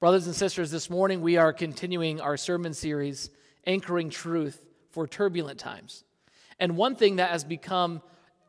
[0.00, 3.28] Brothers and sisters, this morning we are continuing our sermon series,
[3.66, 6.04] Anchoring Truth for Turbulent Times.
[6.58, 8.00] And one thing that has become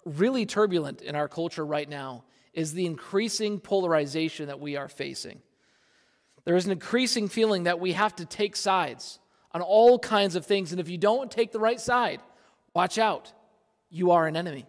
[0.05, 5.41] really turbulent in our culture right now is the increasing polarization that we are facing.
[6.45, 9.19] There is an increasing feeling that we have to take sides
[9.51, 10.71] on all kinds of things.
[10.71, 12.21] And if you don't take the right side,
[12.73, 13.33] watch out.
[13.89, 14.67] You are an enemy.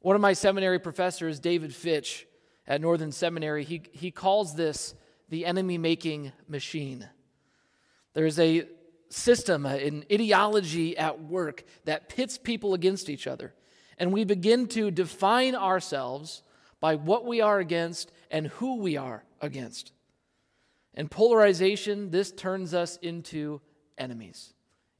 [0.00, 2.26] One of my seminary professors, David Fitch
[2.66, 4.96] at Northern Seminary, he, he calls this
[5.28, 7.08] the enemy making machine.
[8.12, 8.66] There's a
[9.08, 13.54] system, an ideology at work that pits people against each other.
[13.98, 16.42] And we begin to define ourselves
[16.80, 19.92] by what we are against and who we are against.
[20.94, 23.60] And polarization, this turns us into
[23.98, 24.52] enemies.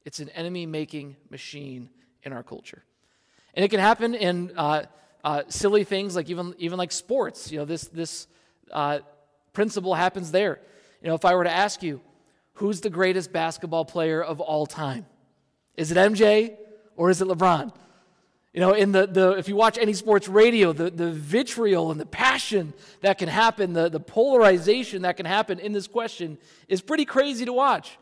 [0.05, 1.89] It's an enemy making machine
[2.23, 2.83] in our culture.
[3.53, 4.83] And it can happen in uh,
[5.23, 7.51] uh, silly things like even, even like sports.
[7.51, 8.27] You know, this, this
[8.71, 8.99] uh,
[9.55, 10.59] principle happens there.
[11.01, 12.01] You know, if I were to ask you,
[12.53, 15.07] who's the greatest basketball player of all time?
[15.75, 16.55] Is it MJ
[16.95, 17.73] or is it LeBron?
[18.53, 21.99] You know, in the, the if you watch any sports radio, the, the vitriol and
[21.99, 26.37] the passion that can happen, the, the polarization that can happen in this question
[26.69, 27.97] is pretty crazy to watch.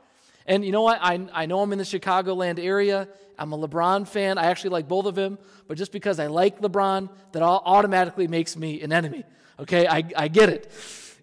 [0.45, 0.99] And you know what?
[1.01, 3.07] I, I know I'm in the Chicagoland area.
[3.39, 4.37] I'm a LeBron fan.
[4.37, 5.39] I actually like both of them.
[5.67, 9.23] But just because I like LeBron, that automatically makes me an enemy.
[9.59, 9.87] Okay?
[9.87, 10.71] I, I get it.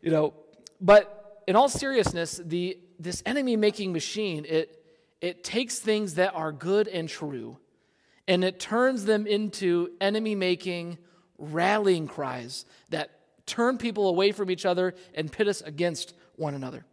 [0.02, 0.34] You know,
[0.80, 4.82] but in all seriousness, the, this enemy making machine, it,
[5.20, 7.58] it takes things that are good and true
[8.30, 10.98] and it turns them into enemy making
[11.36, 13.10] rallying cries that
[13.44, 16.84] turn people away from each other and pit us against one another.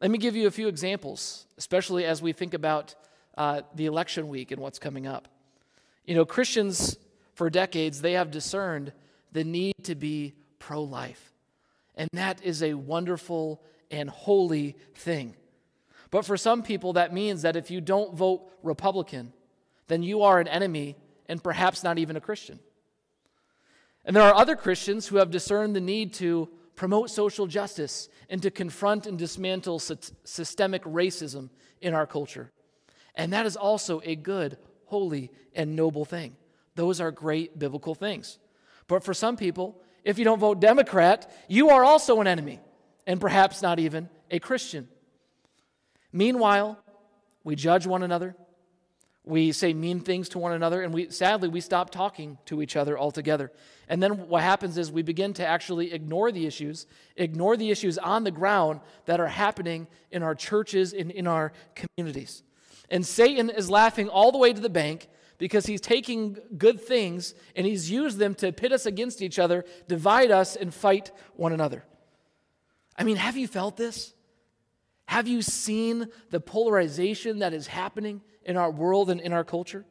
[0.00, 2.96] Let me give you a few examples, especially as we think about
[3.38, 5.28] uh, the election week and what's coming up.
[6.04, 6.96] You know, Christians
[7.34, 8.92] for decades, they have discerned
[9.30, 11.32] the need to be pro life.
[11.94, 15.34] And that is a wonderful and holy thing.
[16.10, 19.32] But for some people, that means that if you don't vote Republican,
[19.88, 20.96] then you are an enemy
[21.28, 22.58] and perhaps not even a Christian.
[24.04, 28.42] And there are other Christians who have discerned the need to promote social justice and
[28.42, 31.50] to confront and dismantle systemic racism
[31.80, 32.50] in our culture.
[33.14, 36.36] And that is also a good, holy, and noble thing.
[36.74, 38.38] Those are great biblical things.
[38.88, 42.60] But for some people, if you don't vote Democrat, you are also an enemy
[43.06, 44.88] and perhaps not even a Christian.
[46.12, 46.78] Meanwhile,
[47.44, 48.36] we judge one another,
[49.24, 52.74] we say mean things to one another, and we sadly we stop talking to each
[52.74, 53.52] other altogether.
[53.88, 56.86] And then what happens is we begin to actually ignore the issues,
[57.16, 61.52] ignore the issues on the ground that are happening in our churches and in our
[61.74, 62.42] communities.
[62.90, 65.08] And Satan is laughing all the way to the bank
[65.38, 69.64] because he's taking good things and he's used them to pit us against each other,
[69.88, 71.84] divide us, and fight one another.
[72.96, 74.14] I mean, have you felt this?
[75.06, 78.22] Have you seen the polarization that is happening?
[78.44, 79.84] in our world and in our culture?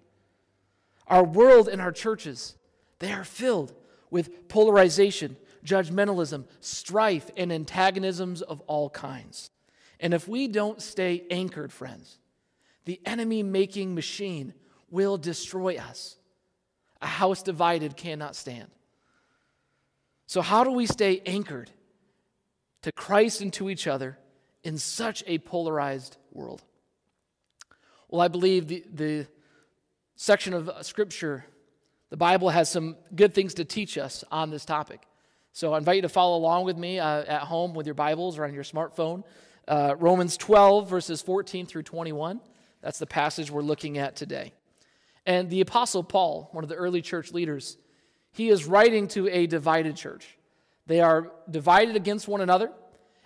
[1.08, 2.56] Our world and our churches,
[3.00, 3.74] they are filled
[4.10, 9.52] with polarization, judgmentalism, strife, and antagonisms of all kinds.
[10.00, 12.18] And if we don't stay anchored, friends,
[12.86, 14.54] the enemy making machine
[14.92, 16.18] will destroy us.
[17.02, 18.70] A house divided cannot stand.
[20.28, 21.72] So, how do we stay anchored
[22.84, 24.18] to Christ and to each other
[24.64, 26.62] in such a polarized world?
[28.08, 29.28] Well, I believe the, the
[30.16, 31.46] section of Scripture,
[32.10, 35.02] the Bible has some good things to teach us on this topic.
[35.54, 38.38] So I invite you to follow along with me uh, at home with your Bibles
[38.38, 39.24] or on your smartphone.
[39.68, 42.40] Uh, Romans 12, verses 14 through 21.
[42.82, 44.54] That's the passage we're looking at today.
[45.26, 47.78] And the Apostle Paul, one of the early church leaders,
[48.32, 50.38] he is writing to a divided church.
[50.88, 52.72] They are divided against one another,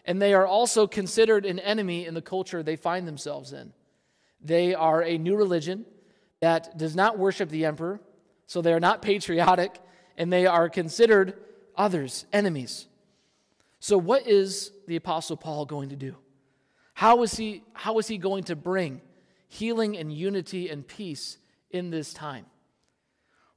[0.03, 3.73] and they are also considered an enemy in the culture they find themselves in.
[4.41, 5.85] They are a new religion
[6.41, 7.99] that does not worship the emperor,
[8.45, 9.79] so they are not patriotic,
[10.17, 11.33] and they are considered
[11.75, 12.87] others, enemies.
[13.79, 16.15] So, what is the Apostle Paul going to do?
[16.93, 19.01] How is he, how is he going to bring
[19.47, 21.37] healing and unity and peace
[21.75, 22.45] in this time?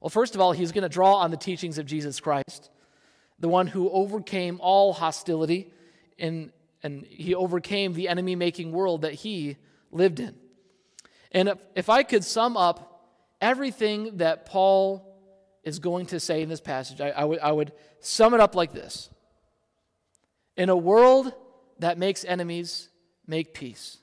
[0.00, 2.70] Well, first of all, he's going to draw on the teachings of Jesus Christ,
[3.38, 5.72] the one who overcame all hostility
[6.16, 9.56] in, and he overcame the enemy making world that he
[9.90, 10.34] lived in.
[11.32, 13.06] And if, if I could sum up
[13.40, 15.04] everything that Paul
[15.64, 18.54] is going to say in this passage, I, I, would, I would sum it up
[18.54, 19.10] like this
[20.56, 21.32] In a world
[21.78, 22.88] that makes enemies,
[23.26, 23.98] make peace.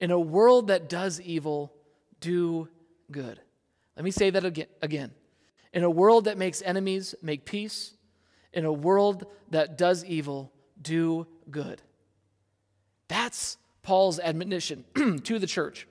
[0.00, 1.72] In a world that does evil,
[2.20, 2.68] do
[3.10, 3.40] good.
[3.96, 4.44] Let me say that
[4.82, 5.10] again.
[5.72, 7.94] In a world that makes enemies, make peace.
[8.52, 11.82] In a world that does evil, do good.
[13.08, 14.84] That's Paul's admonition
[15.24, 15.86] to the church.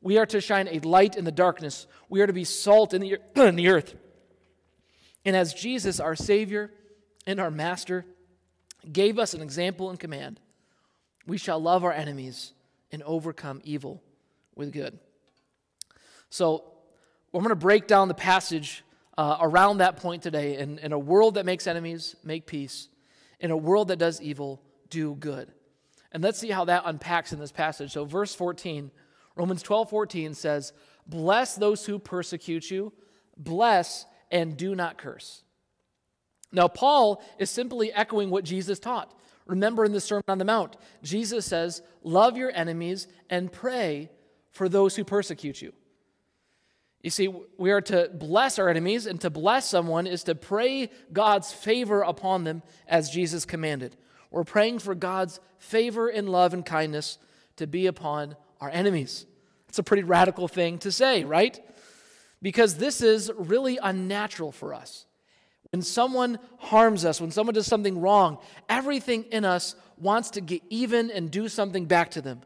[0.00, 1.86] We are to shine a light in the darkness.
[2.08, 3.94] We are to be salt in the, in the earth.
[5.24, 6.70] And as Jesus, our Savior
[7.26, 8.04] and our Master,
[8.92, 10.40] gave us an example and command,
[11.26, 12.52] we shall love our enemies
[12.92, 14.02] and overcome evil
[14.54, 14.98] with good.
[16.30, 16.64] So,
[17.32, 18.84] I'm going to break down the passage
[19.18, 20.56] uh, around that point today.
[20.58, 22.88] In, in a world that makes enemies, make peace.
[23.40, 25.52] In a world that does evil, do good.
[26.12, 27.92] And let's see how that unpacks in this passage.
[27.92, 28.90] So, verse 14,
[29.36, 30.72] Romans 12 14 says,
[31.06, 32.92] Bless those who persecute you,
[33.36, 35.42] bless and do not curse.
[36.52, 39.12] Now, Paul is simply echoing what Jesus taught.
[39.46, 44.10] Remember in the Sermon on the Mount, Jesus says, Love your enemies and pray
[44.52, 45.72] for those who persecute you.
[47.04, 47.28] You see,
[47.58, 52.00] we are to bless our enemies, and to bless someone is to pray God's favor
[52.00, 53.94] upon them as Jesus commanded.
[54.30, 57.18] We're praying for God's favor and love and kindness
[57.56, 59.26] to be upon our enemies.
[59.68, 61.60] It's a pretty radical thing to say, right?
[62.40, 65.04] Because this is really unnatural for us.
[65.72, 70.62] When someone harms us, when someone does something wrong, everything in us wants to get
[70.70, 72.40] even and do something back to them.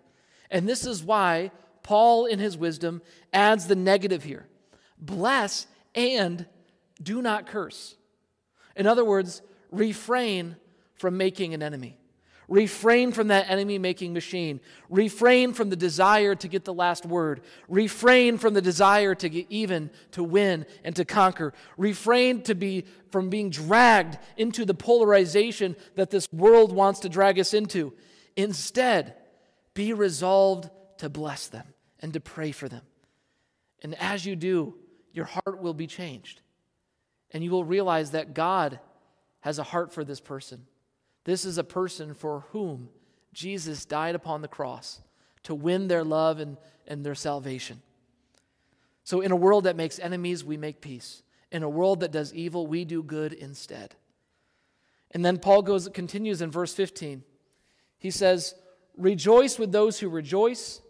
[0.50, 1.52] And this is why
[1.84, 3.00] Paul, in his wisdom,
[3.32, 4.47] adds the negative here
[5.00, 6.46] bless and
[7.02, 7.96] do not curse.
[8.76, 10.56] In other words, refrain
[10.94, 11.98] from making an enemy.
[12.48, 14.60] Refrain from that enemy making machine.
[14.88, 17.42] Refrain from the desire to get the last word.
[17.68, 21.52] Refrain from the desire to get even, to win, and to conquer.
[21.76, 27.38] Refrain to be from being dragged into the polarization that this world wants to drag
[27.38, 27.92] us into.
[28.34, 29.14] Instead,
[29.74, 31.66] be resolved to bless them
[32.00, 32.82] and to pray for them.
[33.82, 34.74] And as you do,
[35.12, 36.40] your heart will be changed.
[37.30, 38.80] And you will realize that God
[39.40, 40.66] has a heart for this person.
[41.24, 42.88] This is a person for whom
[43.32, 45.00] Jesus died upon the cross
[45.44, 46.56] to win their love and,
[46.86, 47.82] and their salvation.
[49.04, 51.22] So, in a world that makes enemies, we make peace.
[51.50, 53.94] In a world that does evil, we do good instead.
[55.12, 57.22] And then Paul goes continues in verse 15.
[57.98, 58.54] He says,
[58.96, 60.82] "Rejoice with those who rejoice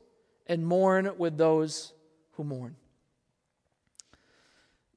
[0.48, 1.92] and mourn with those
[2.32, 2.76] who mourn.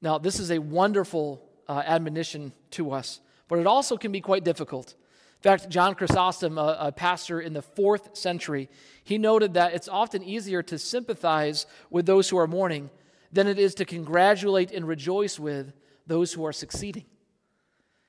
[0.02, 4.44] Now, this is a wonderful uh, admonition to us, but it also can be quite
[4.44, 4.94] difficult.
[5.36, 8.68] In fact, John Chrysostom, a, a pastor in the fourth century,
[9.04, 12.90] he noted that it's often easier to sympathize with those who are mourning
[13.32, 15.72] than it is to congratulate and rejoice with
[16.06, 17.04] those who are succeeding.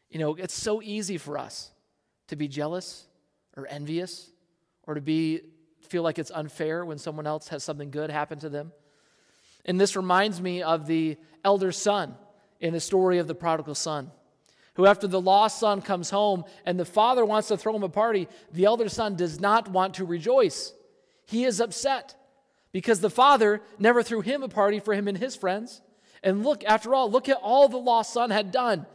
[0.10, 1.72] You know, it's so easy for us
[2.28, 3.07] to be jealous
[3.56, 4.31] or envious
[4.84, 5.42] or to be
[5.81, 8.72] feel like it's unfair when someone else has something good happen to them.
[9.65, 12.15] And this reminds me of the elder son
[12.60, 14.12] in the story of the prodigal son,
[14.75, 17.89] who, after the lost son comes home and the father wants to throw him a
[17.89, 20.74] party, the elder son does not want to rejoice.
[21.25, 22.15] He is upset
[22.71, 25.81] because the father never threw him a party for him and his friends.
[26.24, 28.86] And look, after all, look at all the lost son had done.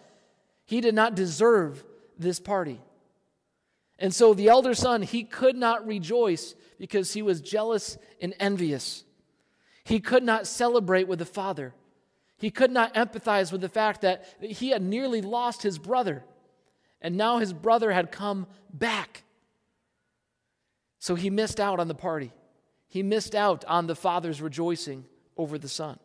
[0.65, 1.85] He did not deserve
[2.19, 2.81] this party.
[3.99, 9.05] And so the elder son, he could not rejoice because he was jealous and envious.
[9.89, 11.73] He could not celebrate with the father.
[12.37, 16.25] He could not empathize with the fact that he had nearly lost his brother,
[17.01, 19.25] and now his brother had come back.
[20.99, 22.35] So he missed out on the party.
[22.87, 25.07] He missed out on the father's rejoicing
[25.39, 25.99] over the son.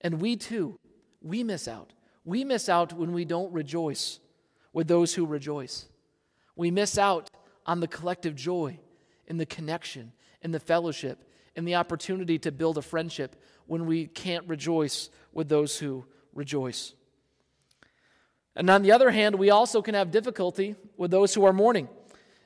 [0.00, 0.80] And we too,
[1.22, 1.92] we miss out.
[2.24, 4.18] We miss out when we don't rejoice
[4.72, 5.86] with those who rejoice.
[6.56, 7.30] We miss out
[7.64, 8.80] on the collective joy
[9.28, 10.10] in the connection,
[10.42, 11.24] in the fellowship,
[11.54, 16.94] in the opportunity to build a friendship when we can't rejoice with those who rejoice.
[18.54, 21.88] And on the other hand, we also can have difficulty with those who are mourning.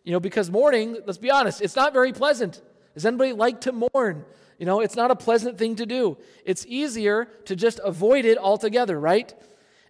[0.05, 2.61] You know, because mourning, let's be honest, it's not very pleasant.
[2.95, 4.25] Does anybody like to mourn?
[4.59, 6.19] You know, it's not a pleasant thing to do.
[6.45, 9.33] It's easier to just avoid it altogether, right?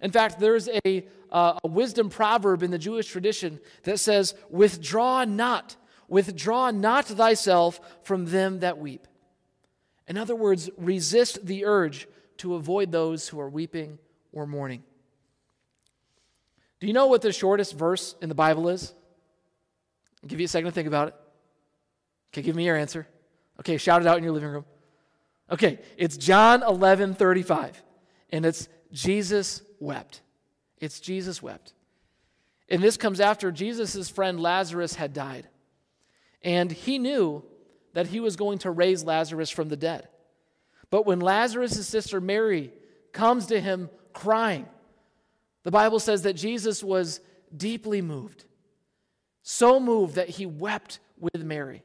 [0.02, 5.24] In fact, there's a, uh, a wisdom proverb in the Jewish tradition that says, Withdraw
[5.24, 5.76] not
[6.10, 9.06] Withdraw not thyself from them that weep.
[10.08, 13.98] In other words, resist the urge to avoid those who are weeping
[14.32, 14.82] or mourning.
[16.80, 18.92] Do you know what the shortest verse in the Bible is?
[20.22, 21.14] I'll give you a second to think about it.
[22.32, 23.06] Okay, give me your answer.
[23.60, 24.64] Okay, shout it out in your living room.
[25.48, 27.80] Okay, it's John 11 35,
[28.30, 30.22] and it's Jesus wept.
[30.78, 31.72] It's Jesus wept.
[32.68, 35.46] And this comes after Jesus' friend Lazarus had died.
[36.42, 37.44] And he knew
[37.92, 40.08] that he was going to raise Lazarus from the dead.
[40.90, 42.72] But when Lazarus' sister Mary
[43.12, 44.66] comes to him crying,
[45.62, 47.20] the Bible says that Jesus was
[47.54, 48.44] deeply moved,
[49.42, 51.82] so moved that he wept with Mary.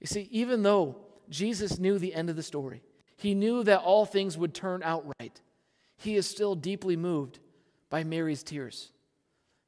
[0.00, 0.96] You see, even though
[1.28, 2.82] Jesus knew the end of the story,
[3.16, 5.40] he knew that all things would turn out right,
[5.96, 7.38] he is still deeply moved
[7.90, 8.92] by Mary's tears.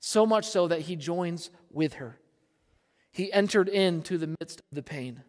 [0.00, 2.18] So much so that he joins with her.
[3.12, 5.22] He entered into the midst of the pain.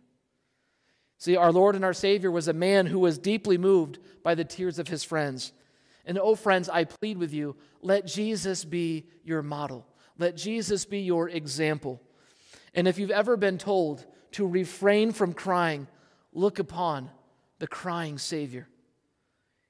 [1.17, 4.45] See, our Lord and our Savior was a man who was deeply moved by the
[4.45, 5.53] tears of his friends.
[6.05, 9.85] And oh, friends, I plead with you let Jesus be your model,
[10.17, 12.01] let Jesus be your example.
[12.73, 15.87] And if you've ever been told to refrain from crying,
[16.33, 17.09] look upon
[17.59, 18.67] the crying Savior.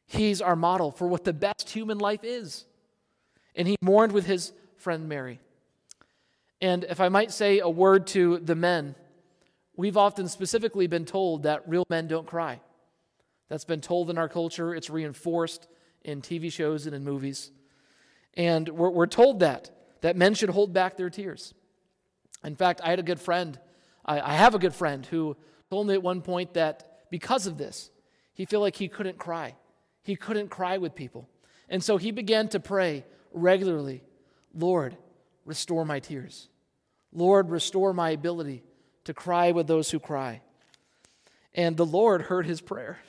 [0.07, 2.65] He's our model for what the best human life is.
[3.55, 5.39] And he mourned with his friend Mary.
[6.63, 8.95] And if I might say a word to the men,
[9.75, 12.61] we've often specifically been told that real men don't cry.
[13.49, 15.67] That's been told in our culture, it's reinforced
[16.05, 17.51] in TV shows and in movies.
[18.35, 21.53] And we're, we're told that, that men should hold back their tears.
[22.45, 23.59] In fact, I had a good friend,
[24.05, 25.35] I, I have a good friend who
[25.69, 27.91] told me at one point that because of this,
[28.33, 29.57] he felt like he couldn't cry.
[30.01, 31.27] He couldn't cry with people.
[31.67, 33.03] And so he began to pray
[33.33, 34.01] regularly
[34.53, 34.95] Lord,
[35.43, 36.47] restore my tears.
[37.13, 38.63] Lord, restore my ability
[39.05, 40.41] to cry with those who cry.
[41.53, 42.99] And the Lord heard his prayer.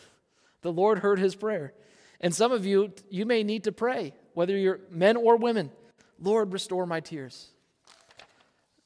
[0.62, 1.72] The Lord heard his prayer.
[2.20, 5.70] And some of you, you may need to pray, whether you're men or women,
[6.20, 7.50] Lord, restore my tears.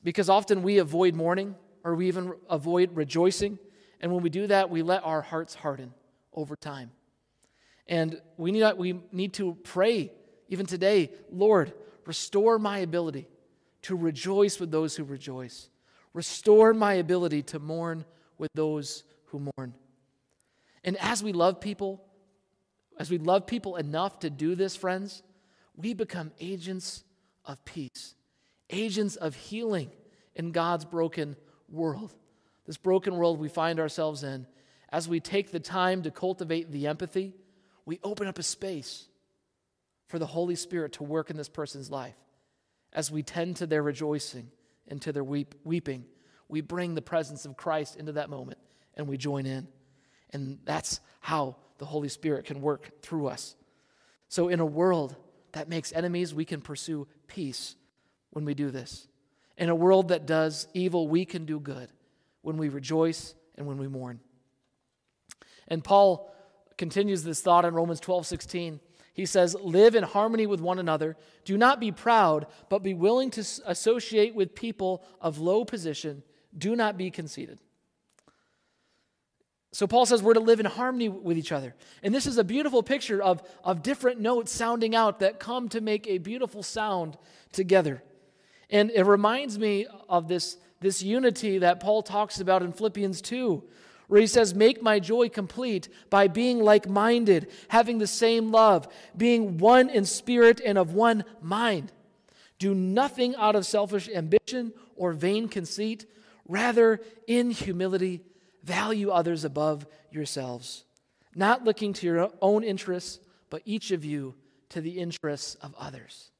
[0.02, 3.58] Because often we avoid mourning or we even avoid rejoicing.
[4.00, 5.92] And when we do that, we let our hearts harden
[6.32, 6.92] over time.
[7.88, 10.12] And we need, we need to pray
[10.48, 11.72] even today, Lord,
[12.06, 13.28] restore my ability
[13.88, 15.70] to rejoice with those who rejoice.
[16.12, 18.04] Restore my ability to mourn
[18.36, 19.72] with those who mourn.
[20.84, 22.04] And as we love people,
[22.98, 25.22] as we love people enough to do this, friends,
[25.74, 27.02] we become agents
[27.46, 28.14] of peace,
[28.68, 29.90] agents of healing
[30.34, 31.34] in God's broken
[31.70, 32.12] world.
[32.66, 34.46] This broken world we find ourselves in,
[34.90, 37.32] as we take the time to cultivate the empathy,
[37.86, 39.06] we open up a space
[40.08, 42.16] for the Holy Spirit to work in this person's life.
[42.98, 44.50] As we tend to their rejoicing
[44.88, 46.04] and to their weep, weeping,
[46.48, 48.58] we bring the presence of Christ into that moment
[48.96, 49.68] and we join in.
[50.30, 53.54] And that's how the Holy Spirit can work through us.
[54.28, 55.14] So, in a world
[55.52, 57.76] that makes enemies, we can pursue peace
[58.30, 59.06] when we do this.
[59.56, 61.92] In a world that does evil, we can do good
[62.42, 64.18] when we rejoice and when we mourn.
[65.68, 66.34] And Paul
[66.76, 68.80] continues this thought in Romans 12 16.
[69.18, 71.16] He says, Live in harmony with one another.
[71.44, 76.22] Do not be proud, but be willing to associate with people of low position.
[76.56, 77.58] Do not be conceited.
[79.72, 81.74] So Paul says we're to live in harmony with each other.
[82.04, 85.80] And this is a beautiful picture of, of different notes sounding out that come to
[85.80, 87.18] make a beautiful sound
[87.50, 88.04] together.
[88.70, 93.64] And it reminds me of this, this unity that Paul talks about in Philippians 2,
[94.08, 98.88] where he says, Make my joy complete by being like minded, having the same love,
[99.16, 101.92] being one in spirit and of one mind.
[102.58, 106.06] Do nothing out of selfish ambition or vain conceit,
[106.46, 108.22] rather, in humility,
[108.68, 110.84] Value others above yourselves,
[111.34, 114.34] not looking to your own interests, but each of you
[114.68, 116.30] to the interests of others.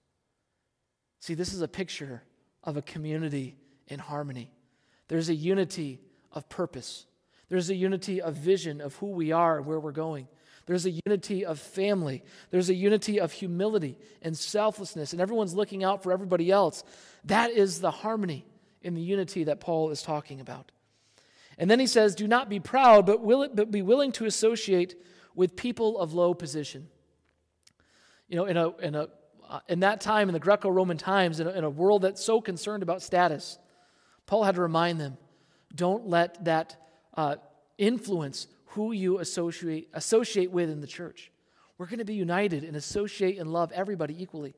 [1.21, 2.23] See, this is a picture
[2.63, 3.57] of a community
[3.87, 4.51] in harmony.
[5.09, 7.07] There's a unity of purpose,
[7.49, 10.29] there's a unity of vision of who we are and where we're going.
[10.67, 12.23] There's a unity of family.
[12.51, 16.85] There's a unity of humility and selflessness, and everyone's looking out for everybody else.
[17.25, 18.45] That is the harmony
[18.83, 20.71] in the unity that Paul is talking about.
[21.57, 24.27] And then he says, Do not be proud, but, will, it, but be willing to
[24.27, 24.95] associate
[25.35, 26.89] with people of low position.
[28.29, 29.09] You know, in, a, in, a,
[29.49, 32.23] uh, in that time, in the Greco Roman times, in a, in a world that's
[32.23, 33.59] so concerned about status,
[34.27, 35.17] Paul had to remind them
[35.75, 36.77] don't let that
[37.19, 37.37] uh,
[37.79, 41.33] influence who you associate, associate with in the church.
[41.77, 44.55] We're going to be united and associate and love everybody equally.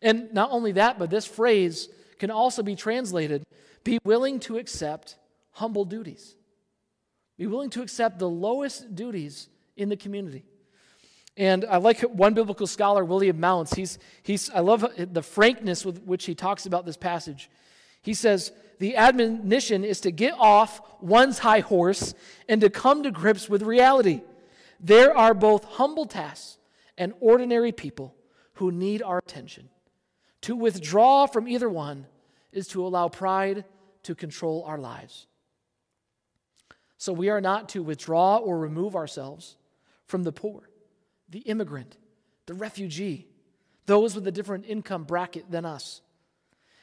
[0.00, 3.44] And not only that, but this phrase can also be translated
[3.84, 5.16] be willing to accept
[5.52, 6.36] humble duties.
[7.36, 10.42] Be willing to accept the lowest duties in the community.
[11.36, 13.74] And I like one biblical scholar, William Mounce.
[13.74, 17.50] He's, he's, I love the frankness with which he talks about this passage.
[18.00, 22.14] He says, The admonition is to get off one's high horse
[22.48, 24.22] and to come to grips with reality.
[24.80, 26.58] There are both humble tasks
[26.98, 28.14] and ordinary people
[28.54, 29.68] who need our attention.
[30.42, 32.06] To withdraw from either one
[32.52, 33.64] is to allow pride
[34.04, 35.26] to control our lives.
[36.98, 39.56] So we are not to withdraw or remove ourselves
[40.06, 40.68] from the poor,
[41.28, 41.96] the immigrant,
[42.46, 43.26] the refugee,
[43.86, 46.00] those with a different income bracket than us.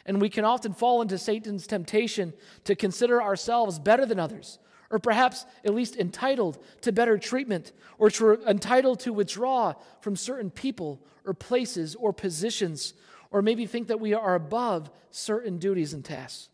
[0.05, 4.59] And we can often fall into Satan's temptation to consider ourselves better than others
[4.91, 10.51] or perhaps at least entitled to better treatment, or to, entitled to withdraw from certain
[10.51, 12.93] people or places or positions,
[13.31, 16.49] or maybe think that we are above certain duties and tasks.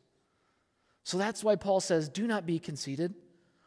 [1.03, 3.15] So that's why Paul says, do not be conceited,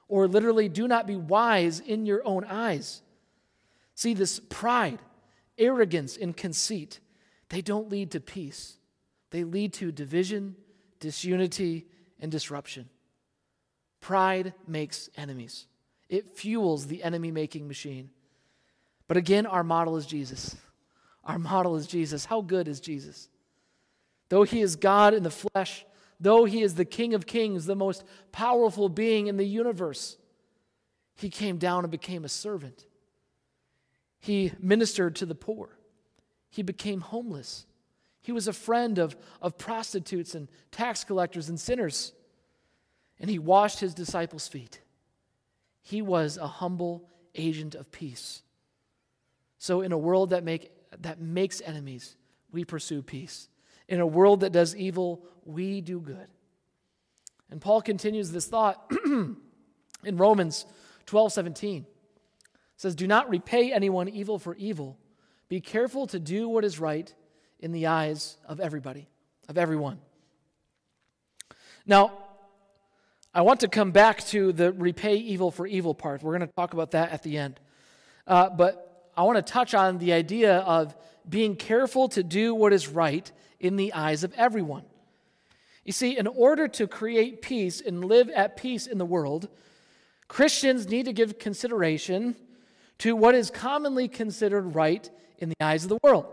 [0.09, 3.03] or literally, do not be wise in your own eyes.
[3.95, 5.01] See, this pride,
[5.59, 7.01] arrogance, and conceit,
[7.49, 8.77] they don't lead to peace.
[9.31, 10.57] They lead to division,
[10.99, 11.87] disunity,
[12.19, 12.89] and disruption.
[14.01, 15.67] Pride makes enemies,
[16.09, 18.11] it fuels the enemy making machine.
[19.09, 20.57] But again, our model is Jesus.
[21.25, 22.25] Our model is Jesus.
[22.25, 23.29] How good is Jesus?
[24.29, 25.85] Though he is God in the flesh,
[26.21, 30.19] Though he is the King of Kings, the most powerful being in the universe,
[31.17, 32.85] he came down and became a servant.
[34.19, 35.79] He ministered to the poor.
[36.51, 37.65] He became homeless.
[38.23, 42.13] He was a friend of, of prostitutes and tax collectors and sinners.
[43.19, 44.81] And he washed his disciples' feet.
[45.83, 48.43] He was a humble agent of peace.
[49.59, 52.17] So, in a world that, make, that makes enemies,
[52.51, 53.49] we pursue peace.
[53.89, 56.29] In a world that does evil, we do good.
[57.51, 59.37] And Paul continues this thought in
[60.05, 60.67] Romans
[61.07, 61.83] 12 17.
[61.83, 61.87] It
[62.77, 64.99] says, Do not repay anyone evil for evil.
[65.49, 67.13] Be careful to do what is right
[67.61, 69.09] in the eyes of everybody,
[69.49, 69.99] of everyone.
[71.87, 72.13] Now,
[73.33, 76.23] I want to come back to the repay evil for evil part.
[76.23, 77.61] We're going to talk about that at the end.
[78.27, 80.97] Uh, but I want to touch on the idea of
[81.29, 84.85] being careful to do what is right in the eyes of everyone.
[85.85, 89.49] You see, in order to create peace and live at peace in the world,
[90.29, 92.37] Christians need to give consideration
[92.99, 96.27] to what is commonly considered right in the eyes of the world.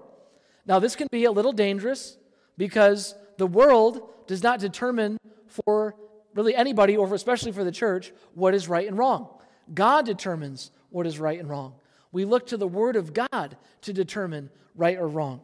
[0.68, 2.18] Now, this can be a little dangerous
[2.58, 5.96] because the world does not determine for
[6.36, 9.30] really anybody, or especially for the church, what is right and wrong.
[9.74, 11.76] God determines what is right and wrong.
[12.12, 15.42] We look to the Word of God to determine right or wrong.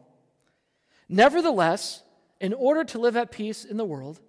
[1.08, 2.02] Nevertheless,
[2.40, 4.20] in order to live at peace in the world,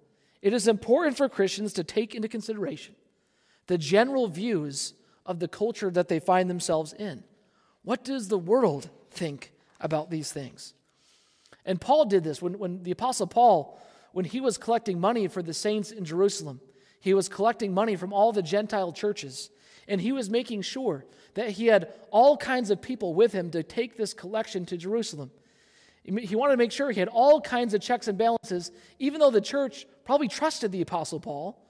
[0.42, 2.94] it is important for Christians to take into consideration
[3.66, 7.24] the general views of the culture that they find themselves in.
[7.82, 10.74] What does the world think about these things?
[11.66, 13.78] And Paul did this when, when the Apostle Paul,
[14.12, 16.60] when he was collecting money for the saints in Jerusalem,
[17.00, 19.50] he was collecting money from all the Gentile churches,
[19.86, 23.62] and he was making sure that he had all kinds of people with him to
[23.62, 25.30] take this collection to Jerusalem.
[26.02, 29.32] He wanted to make sure he had all kinds of checks and balances, even though
[29.32, 31.60] the church probably trusted the Apostle Paul.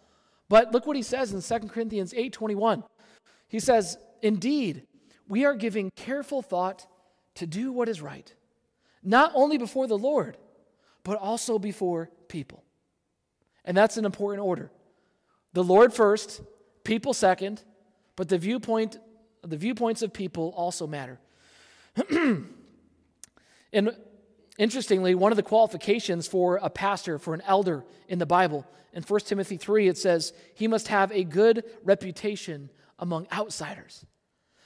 [0.50, 2.84] But look what he says in 2 Corinthians 8 21.
[3.48, 4.86] He says, Indeed,
[5.26, 6.86] we are giving careful thought
[7.36, 8.32] to do what is right,
[9.06, 10.36] not only before the Lord,
[11.02, 12.62] but also before people.
[13.64, 14.70] And that's an important order.
[15.54, 16.42] The Lord first,
[16.84, 17.62] people second,
[18.16, 18.98] but the viewpoint
[19.42, 21.20] the viewpoints of people also matter.
[23.72, 23.96] and
[24.58, 29.02] Interestingly, one of the qualifications for a pastor, for an elder in the Bible, in
[29.02, 34.06] 1 Timothy 3, it says he must have a good reputation among outsiders.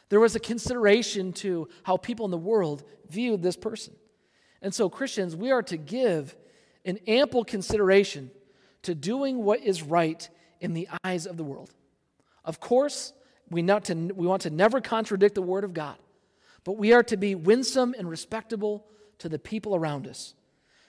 [0.08, 3.94] There was a consideration to how people in the world viewed this person.
[4.62, 6.36] And so, Christians, we are to give
[6.84, 8.30] an ample consideration
[8.82, 10.28] to doing what is right
[10.60, 11.70] in the eyes of the world.
[12.44, 13.12] Of course,
[13.50, 15.96] we, not to, we want to never contradict the Word of God,
[16.64, 18.86] but we are to be winsome and respectable
[19.18, 20.34] to the people around us.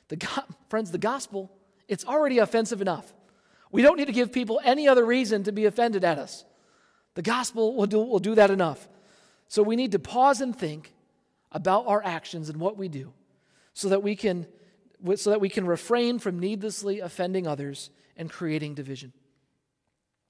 [0.09, 0.17] The
[0.69, 1.51] friends, the gospel,
[1.87, 3.13] it's already offensive enough.
[3.71, 6.45] We don't need to give people any other reason to be offended at us.
[7.15, 8.87] The gospel will do, will do that enough.
[9.47, 10.93] So we need to pause and think
[11.51, 13.13] about our actions and what we do
[13.73, 14.47] so that we can
[15.15, 19.13] so that we can refrain from needlessly offending others and creating division.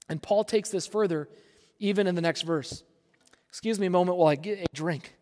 [0.08, 1.28] And Paul takes this further
[1.78, 2.82] even in the next verse.
[3.48, 5.14] Excuse me a moment while I get a drink.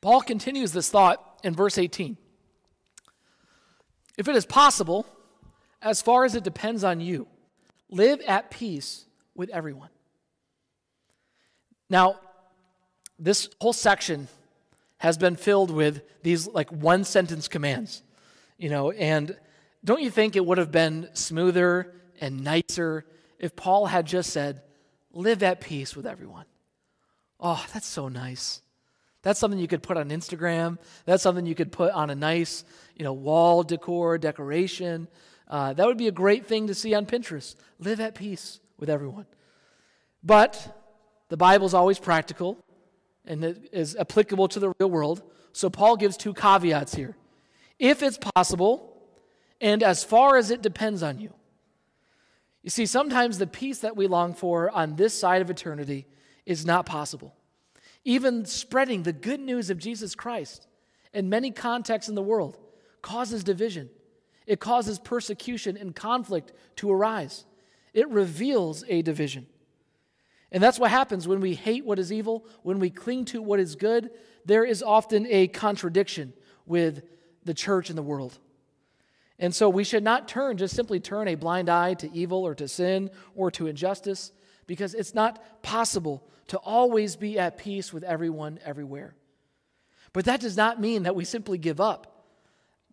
[0.00, 2.16] Paul continues this thought in verse 18.
[4.16, 5.06] If it is possible,
[5.82, 7.26] as far as it depends on you,
[7.90, 9.90] live at peace with everyone.
[11.88, 12.16] Now,
[13.18, 14.28] this whole section
[14.98, 18.02] has been filled with these like one sentence commands,
[18.58, 19.36] you know, and
[19.84, 23.04] don't you think it would have been smoother and nicer
[23.38, 24.62] if Paul had just said,
[25.12, 26.46] live at peace with everyone?
[27.38, 28.62] Oh, that's so nice.
[29.22, 30.78] That's something you could put on Instagram.
[31.04, 35.08] That's something you could put on a nice, you know, wall decor, decoration.
[35.48, 37.56] Uh, that would be a great thing to see on Pinterest.
[37.78, 39.26] Live at peace with everyone.
[40.22, 40.85] But
[41.28, 42.58] the Bible is always practical
[43.24, 45.22] and it is applicable to the real world.
[45.52, 47.16] So Paul gives two caveats here.
[47.78, 48.96] If it's possible,
[49.60, 51.32] and as far as it depends on you.
[52.62, 56.06] You see, sometimes the peace that we long for on this side of eternity
[56.44, 57.34] is not possible.
[58.04, 60.66] Even spreading the good news of Jesus Christ
[61.12, 62.58] in many contexts in the world
[63.02, 63.88] causes division.
[64.46, 67.44] It causes persecution and conflict to arise.
[67.94, 69.46] It reveals a division.
[70.56, 73.60] And that's what happens when we hate what is evil, when we cling to what
[73.60, 74.08] is good.
[74.46, 76.32] There is often a contradiction
[76.64, 77.02] with
[77.44, 78.38] the church and the world.
[79.38, 82.54] And so we should not turn, just simply turn a blind eye to evil or
[82.54, 84.32] to sin or to injustice,
[84.66, 89.14] because it's not possible to always be at peace with everyone everywhere.
[90.14, 92.24] But that does not mean that we simply give up,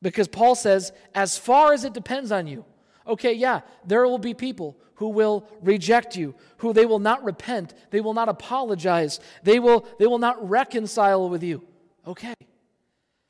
[0.02, 2.66] because Paul says, as far as it depends on you,
[3.08, 7.74] okay, yeah, there will be people who will reject you, who they will not repent,
[7.90, 11.64] they will not apologize, they will, they will not reconcile with you.
[12.08, 12.36] Okay,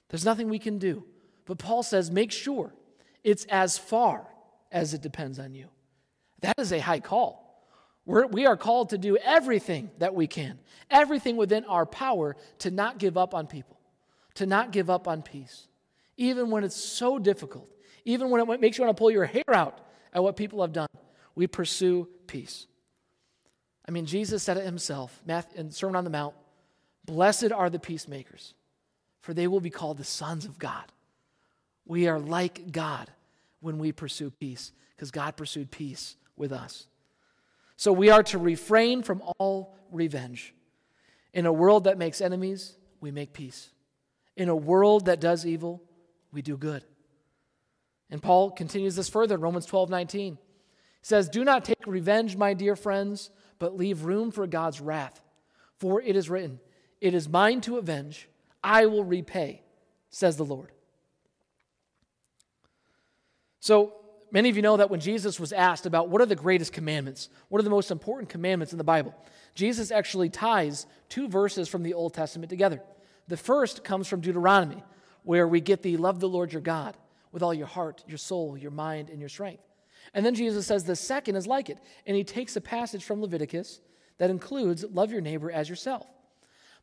[0.10, 1.04] there's nothing we can do.
[1.46, 2.74] But Paul says, make sure
[3.24, 4.28] it's as far
[4.72, 5.68] as it depends on you.
[6.42, 7.44] That is a high call.
[8.06, 10.60] We're, we are called to do everything that we can,
[10.92, 13.80] everything within our power to not give up on people,
[14.36, 15.68] to not give up on peace,
[16.18, 17.70] even when it's so difficult,
[18.06, 19.80] even when it makes you want to pull your hair out
[20.13, 20.88] at what people have done.
[21.36, 22.68] We pursue peace.
[23.88, 25.22] I mean, Jesus said it himself
[25.56, 26.36] in Sermon on the Mount
[27.06, 28.54] Blessed are the peacemakers,
[29.20, 30.86] for they will be called the sons of God.
[31.86, 33.12] We are like God
[33.60, 36.88] when we pursue peace because God pursued peace with us.
[37.76, 40.54] So we are to refrain from all revenge.
[41.34, 43.72] In a world that makes enemies, we make peace.
[44.38, 45.84] In a world that does evil,
[46.32, 46.86] we do good.
[48.13, 50.34] And Paul continues this further in Romans 12 19.
[50.36, 50.39] He
[51.02, 55.19] says, Do not take revenge, my dear friends, but leave room for God's wrath.
[55.80, 56.60] For it is written,
[57.02, 58.30] It is mine to avenge,
[58.63, 59.63] I will repay,
[60.12, 60.71] says the Lord.
[63.60, 63.95] So,
[64.32, 67.30] many of you know that when Jesus was asked about what are the greatest commandments,
[67.49, 69.15] what are the most important commandments in the Bible,
[69.56, 72.80] Jesus actually ties two verses from the Old Testament together.
[73.28, 74.84] The first comes from Deuteronomy,
[75.23, 76.95] where we get the love the Lord your God
[77.34, 79.63] with all your heart, your soul, your mind, and your strength.
[80.13, 81.80] And then Jesus says the second is like it.
[82.06, 83.82] And he takes a passage from Leviticus
[84.19, 86.06] that includes love your neighbor as yourself.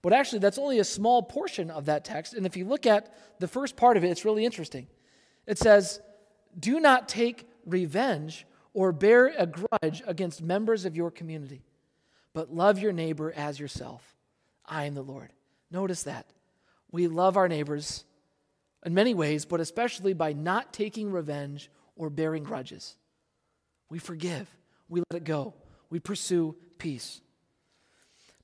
[0.02, 2.34] But actually, that's only a small portion of that text.
[2.34, 4.88] And if you look at the first part of it, it's really interesting.
[5.46, 6.00] It says,
[6.58, 11.64] do not take revenge or bear a grudge against members of your community,
[12.32, 14.14] but love your neighbor as yourself.
[14.64, 15.32] I am the Lord.
[15.70, 16.26] Notice that.
[16.90, 18.04] We love our neighbors
[18.84, 22.96] in many ways, but especially by not taking revenge or bearing grudges.
[23.90, 24.48] We forgive,
[24.88, 25.54] we let it go,
[25.90, 27.20] we pursue peace.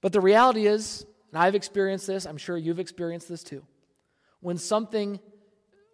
[0.00, 3.64] But the reality is, and I've experienced this, I'm sure you've experienced this too,
[4.40, 5.18] when something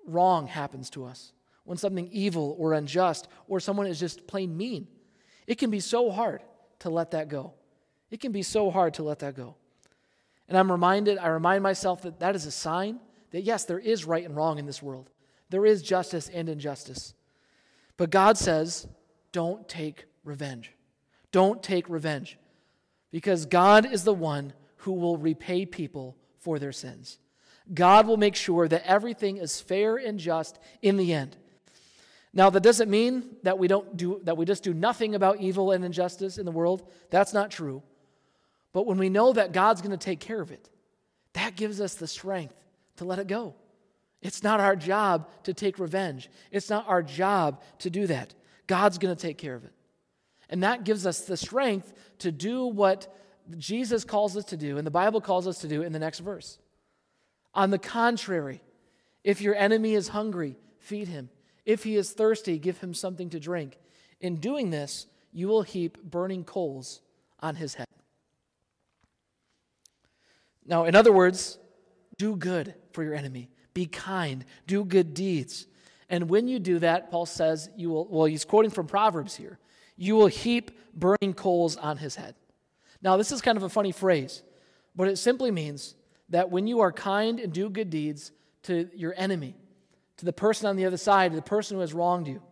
[0.07, 1.33] wrong happens to us,
[1.64, 4.88] when something evil or unjust or someone is just plain mean.
[5.46, 6.42] It can be so hard
[6.81, 7.55] to let that go.
[8.11, 9.57] It can be so hard to let that go.
[10.48, 13.00] And I'm reminded, I remind myself that that is a sign
[13.33, 15.11] that yes, there is right and wrong in this world.
[15.51, 17.14] There is justice and injustice.
[17.97, 18.87] But God says,
[19.33, 20.73] don't take revenge.
[21.31, 22.38] Don't take revenge.
[23.11, 27.18] Because God is the one who will repay people for their sins.
[27.73, 31.37] God will make sure that everything is fair and just in the end.
[32.35, 35.71] Now, that doesn't mean that we don't do that we just do nothing about evil
[35.71, 36.88] and injustice in the world.
[37.11, 37.83] That's not true.
[38.73, 40.71] But when we know that God's going to take care of it,
[41.35, 42.55] that gives us the strength
[43.03, 43.55] to let it go.
[44.23, 46.31] It's not our job to take revenge.
[46.51, 48.35] It's not our job to do that.
[48.69, 49.73] God's going to take care of it.
[50.49, 53.12] And that gives us the strength to do what
[53.59, 56.21] Jesus calls us to do and the Bible calls us to do in the next
[56.21, 56.59] verse.
[57.55, 58.62] On the contrary,
[59.25, 61.29] if your enemy is hungry, feed him.
[61.65, 63.79] If he is thirsty, give him something to drink.
[64.21, 67.01] In doing this, you will heap burning coals
[67.41, 67.87] on his head.
[70.65, 71.59] Now, in other words,
[72.18, 75.66] do good for your enemy, be kind, do good deeds.
[76.09, 79.59] And when you do that, Paul says, you will, well, he's quoting from Proverbs here,
[79.96, 82.35] you will heap burning coals on his head.
[83.01, 84.42] Now, this is kind of a funny phrase,
[84.94, 85.94] but it simply means
[86.29, 88.33] that when you are kind and do good deeds
[88.64, 89.55] to your enemy,
[90.18, 92.42] to the person on the other side, the person who has wronged you,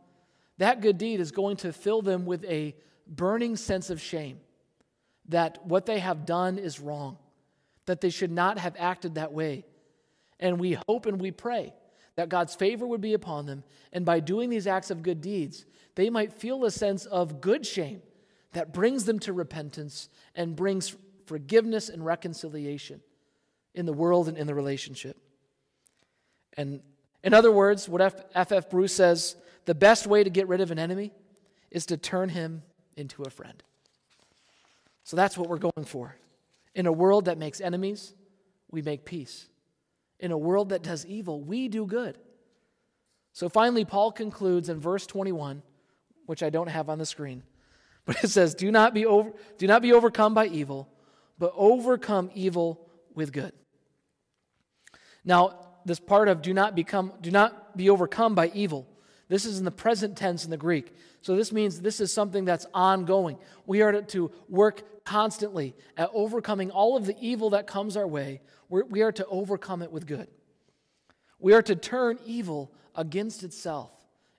[0.58, 2.74] that good deed is going to fill them with a
[3.06, 4.40] burning sense of shame
[5.28, 7.16] that what they have done is wrong,
[7.90, 9.64] that they should not have acted that way.
[10.38, 11.74] And we hope and we pray
[12.14, 15.66] that God's favor would be upon them, and by doing these acts of good deeds,
[15.96, 18.00] they might feel a sense of good shame
[18.52, 20.94] that brings them to repentance and brings
[21.26, 23.00] forgiveness and reconciliation
[23.74, 25.16] in the world and in the relationship.
[26.56, 26.80] And
[27.24, 28.52] in other words, what F.
[28.52, 28.70] F.
[28.70, 31.12] Bruce says The best way to get rid of an enemy
[31.72, 32.62] is to turn him
[32.96, 33.60] into a friend.
[35.02, 36.14] So that's what we're going for.
[36.74, 38.14] In a world that makes enemies,
[38.70, 39.48] we make peace.
[40.18, 42.18] In a world that does evil, we do good.
[43.32, 45.62] So finally, Paul concludes in verse 21,
[46.26, 47.42] which I don't have on the screen,
[48.04, 50.88] but it says, Do not be, over, do not be overcome by evil,
[51.38, 53.52] but overcome evil with good.
[55.24, 58.86] Now, this part of do not become do not be overcome by evil.
[59.28, 60.94] This is in the present tense in the Greek.
[61.22, 63.38] So this means this is something that's ongoing.
[63.64, 68.40] We are to work constantly at overcoming all of the evil that comes our way.
[68.68, 70.28] We're, we are to overcome it with good.
[71.38, 73.90] We are to turn evil against itself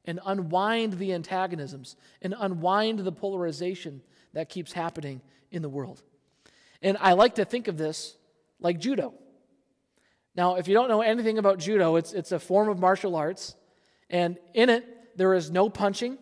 [0.05, 4.01] and unwind the antagonisms and unwind the polarization
[4.33, 5.21] that keeps happening
[5.51, 6.01] in the world.
[6.81, 8.15] And I like to think of this
[8.59, 9.13] like judo.
[10.35, 13.55] Now, if you don't know anything about judo, it's, it's a form of martial arts,
[14.09, 14.85] and in it,
[15.17, 16.17] there is no punching,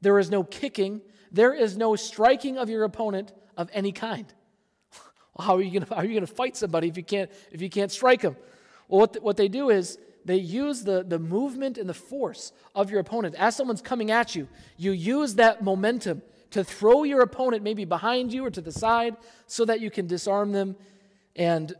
[0.00, 1.00] there is no kicking,
[1.30, 4.32] there is no striking of your opponent of any kind.
[5.38, 8.36] how are you going to fight somebody if you can't, if you can't strike them?
[8.88, 12.90] Well, what, what they do is they use the, the movement and the force of
[12.90, 13.34] your opponent.
[13.34, 18.32] As someone's coming at you, you use that momentum to throw your opponent maybe behind
[18.32, 19.16] you or to the side
[19.46, 20.76] so that you can disarm them
[21.36, 21.74] and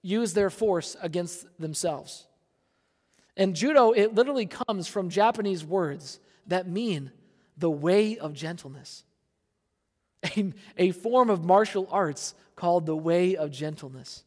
[0.00, 2.26] use their force against themselves.
[3.36, 7.12] And judo, it literally comes from Japanese words that mean
[7.56, 9.04] the way of gentleness.
[10.36, 14.24] A, a form of martial arts called the way of gentleness.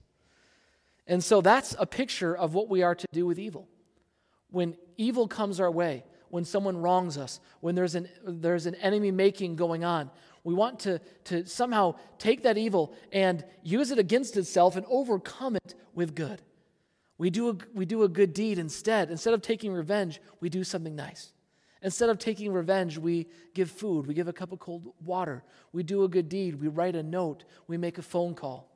[1.05, 3.67] And so that's a picture of what we are to do with evil.
[4.49, 9.11] When evil comes our way, when someone wrongs us, when there's an, there's an enemy
[9.11, 10.09] making going on,
[10.43, 15.55] we want to, to somehow take that evil and use it against itself and overcome
[15.57, 16.41] it with good.
[17.17, 19.11] We do, a, we do a good deed instead.
[19.11, 21.33] Instead of taking revenge, we do something nice.
[21.81, 25.81] Instead of taking revenge, we give food, we give a cup of cold water, we
[25.81, 28.69] do a good deed, we write a note, we make a phone call.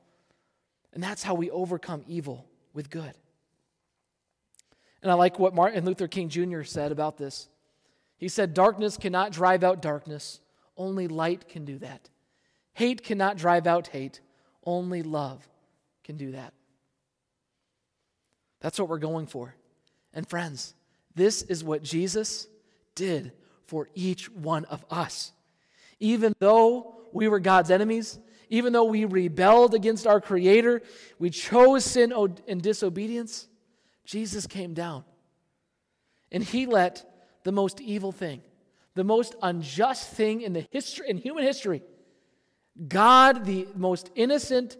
[0.94, 3.13] And that's how we overcome evil with good.
[5.04, 6.63] And I like what Martin Luther King Jr.
[6.63, 7.48] said about this.
[8.18, 10.39] He said, Darkness cannot drive out darkness,
[10.78, 12.10] only light can do that.
[12.74, 14.20] Hate cannot drive out hate.
[14.65, 15.48] Only love
[16.04, 16.54] can do that.
[18.60, 19.56] That's what we're going for.
[20.13, 20.74] And friends,
[21.13, 22.48] this is what Jesus
[22.95, 23.31] did
[23.67, 25.31] for each one of us.
[25.99, 30.81] Even though we were God's enemies, even though we rebelled against our Creator,
[31.19, 32.13] we chose sin
[32.47, 33.47] and disobedience,
[34.05, 35.03] Jesus came down.
[36.31, 37.05] And He let
[37.43, 38.41] the most evil thing,
[38.93, 41.81] the most unjust thing in the history in human history.
[42.88, 44.77] God, the most innocent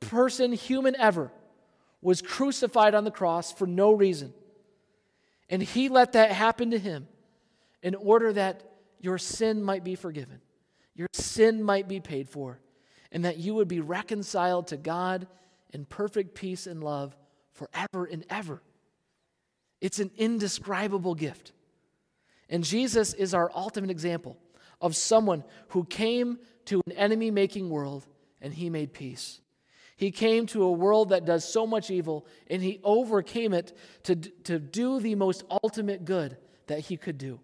[0.00, 1.30] person, human ever,
[2.02, 4.34] was crucified on the cross for no reason.
[5.48, 7.06] And he let that happen to him
[7.82, 8.62] in order that
[9.00, 10.40] your sin might be forgiven,
[10.94, 12.60] your sin might be paid for,
[13.12, 15.26] and that you would be reconciled to God
[15.72, 17.16] in perfect peace and love
[17.52, 18.62] forever and ever.
[19.80, 21.52] It's an indescribable gift.
[22.48, 24.38] And Jesus is our ultimate example
[24.80, 28.06] of someone who came to an enemy making world
[28.40, 29.40] and he made peace.
[29.96, 34.14] He came to a world that does so much evil and he overcame it to,
[34.14, 36.36] to do the most ultimate good
[36.66, 37.40] that he could do.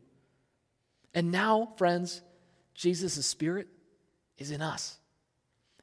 [1.15, 2.23] And now, friends,
[2.75, 3.69] Jesus' Spirit
[4.39, 4.99] is in us.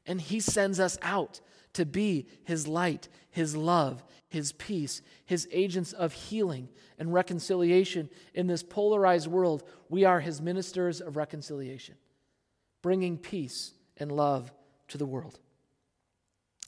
[0.06, 1.40] And he sends us out
[1.74, 8.46] to be his light, his love, his peace, his agents of healing and reconciliation in
[8.46, 9.62] this polarized world.
[9.88, 11.94] We are his ministers of reconciliation,
[12.82, 14.52] bringing peace and love
[14.88, 15.38] to the world.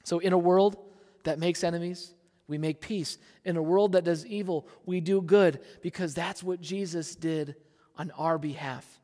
[0.03, 0.77] So, in a world
[1.23, 2.13] that makes enemies,
[2.47, 3.17] we make peace.
[3.45, 7.55] In a world that does evil, we do good because that's what Jesus did
[7.97, 8.99] on our behalf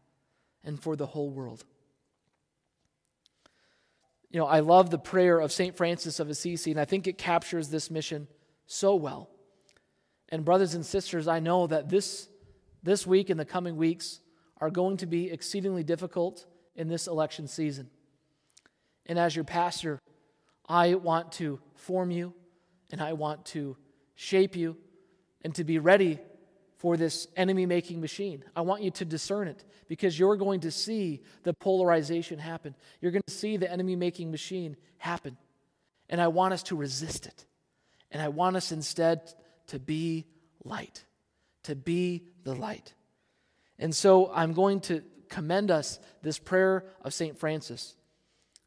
[0.64, 1.64] and for the whole world.
[4.32, 5.76] You know, I love the prayer of St.
[5.76, 8.28] Francis of Assisi, and I think it captures this mission
[8.68, 9.30] so well.
[10.30, 12.30] And, brothers and sisters, I know that this,
[12.84, 14.20] this week and the coming weeks
[14.62, 17.90] are going to be exceedingly difficult in this election season.
[19.08, 20.00] And as your pastor,
[20.68, 22.34] I want to form you
[22.92, 23.76] and I want to
[24.14, 24.78] shape you
[25.44, 26.20] and to be ready
[26.80, 28.44] for this enemy making machine.
[28.56, 32.74] I want you to discern it because you're going to see the polarization happen.
[33.02, 35.38] You're going to see the enemy making machine happen.
[36.10, 37.46] And I want us to resist it.
[38.12, 39.34] And I want us instead
[39.68, 40.26] to be
[40.64, 41.04] light,
[41.64, 42.94] to be the light.
[43.78, 47.38] And so I'm going to commend us this prayer of St.
[47.38, 47.94] Francis.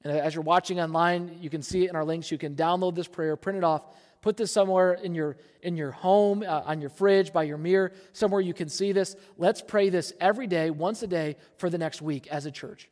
[0.04, 2.30] And as you're watching online, you can see it in our links.
[2.30, 3.84] You can download this prayer, print it off.
[4.22, 7.92] Put this somewhere in your, in your home, uh, on your fridge, by your mirror,
[8.12, 9.16] somewhere you can see this.
[9.36, 12.88] Let's pray this every day, once a day, for the next week as a church.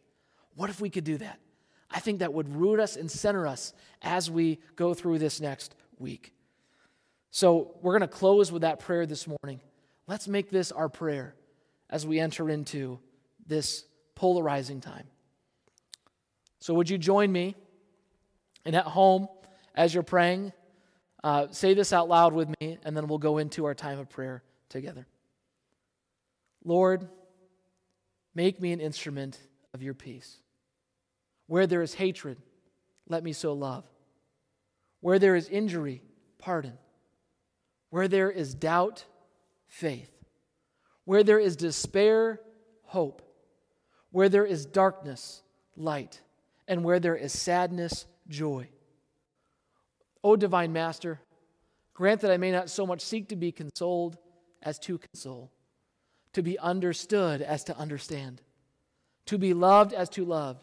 [0.57, 1.39] What if we could do that?
[1.89, 5.75] I think that would root us and center us as we go through this next
[5.99, 6.35] week.
[7.31, 9.61] So we're going to close with that prayer this morning.
[10.09, 11.37] Let's make this our prayer
[11.89, 12.99] as we enter into
[13.47, 13.85] this
[14.17, 15.07] polarizing time.
[16.59, 17.55] So, would you join me?
[18.65, 19.29] And at home,
[19.75, 20.53] as you're praying,
[21.23, 24.09] uh, say this out loud with me, and then we'll go into our time of
[24.09, 25.07] prayer together.
[26.65, 27.09] Lord,
[28.35, 29.39] make me an instrument
[29.75, 30.39] of your peace.
[31.47, 32.39] Where there is hatred,
[33.09, 33.85] let me sow love.
[35.01, 36.03] Where there is injury,
[36.39, 36.79] pardon.
[37.91, 39.05] Where there is doubt,
[39.67, 40.11] faith.
[41.05, 42.41] Where there is despair,
[42.85, 43.23] hope.
[44.11, 45.43] Where there is darkness,
[45.77, 46.21] light.
[46.69, 48.69] And where there is sadness, joy.
[50.23, 51.21] O divine Master,
[51.95, 54.19] grant that I may not so much seek to be consoled
[54.63, 55.51] as to console,
[56.33, 58.43] to be understood as to understand,
[59.27, 60.63] to be loved as to love.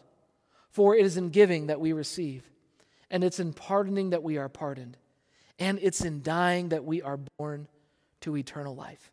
[0.70, 2.44] For it is in giving that we receive,
[3.10, 4.96] and it's in pardoning that we are pardoned,
[5.58, 7.68] and it's in dying that we are born
[8.20, 9.10] to eternal life.